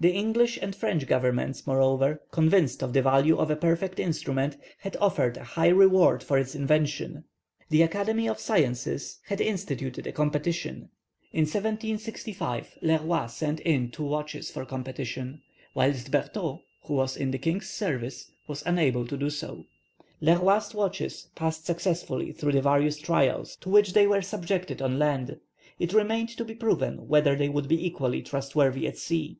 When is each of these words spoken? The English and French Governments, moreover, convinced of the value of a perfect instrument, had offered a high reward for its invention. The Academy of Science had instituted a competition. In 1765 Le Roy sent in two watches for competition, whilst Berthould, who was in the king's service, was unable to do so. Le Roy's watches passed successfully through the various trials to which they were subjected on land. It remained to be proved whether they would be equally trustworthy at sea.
The 0.00 0.12
English 0.14 0.60
and 0.62 0.76
French 0.76 1.08
Governments, 1.08 1.66
moreover, 1.66 2.22
convinced 2.30 2.84
of 2.84 2.92
the 2.92 3.02
value 3.02 3.36
of 3.36 3.50
a 3.50 3.56
perfect 3.56 3.98
instrument, 3.98 4.56
had 4.78 4.96
offered 5.00 5.36
a 5.36 5.42
high 5.42 5.70
reward 5.70 6.22
for 6.22 6.38
its 6.38 6.54
invention. 6.54 7.24
The 7.68 7.82
Academy 7.82 8.28
of 8.28 8.38
Science 8.38 9.18
had 9.26 9.40
instituted 9.40 10.06
a 10.06 10.12
competition. 10.12 10.90
In 11.32 11.40
1765 11.46 12.78
Le 12.80 12.98
Roy 13.02 13.26
sent 13.26 13.58
in 13.58 13.90
two 13.90 14.04
watches 14.04 14.52
for 14.52 14.64
competition, 14.64 15.42
whilst 15.74 16.12
Berthould, 16.12 16.60
who 16.84 16.94
was 16.94 17.16
in 17.16 17.32
the 17.32 17.38
king's 17.38 17.68
service, 17.68 18.30
was 18.46 18.62
unable 18.66 19.04
to 19.04 19.16
do 19.16 19.30
so. 19.30 19.66
Le 20.20 20.38
Roy's 20.38 20.76
watches 20.76 21.26
passed 21.34 21.66
successfully 21.66 22.30
through 22.30 22.52
the 22.52 22.62
various 22.62 22.98
trials 22.98 23.56
to 23.62 23.68
which 23.68 23.94
they 23.94 24.06
were 24.06 24.22
subjected 24.22 24.80
on 24.80 24.96
land. 25.00 25.40
It 25.80 25.92
remained 25.92 26.28
to 26.36 26.44
be 26.44 26.54
proved 26.54 27.00
whether 27.00 27.34
they 27.34 27.48
would 27.48 27.66
be 27.66 27.84
equally 27.84 28.22
trustworthy 28.22 28.86
at 28.86 28.96
sea. 28.96 29.38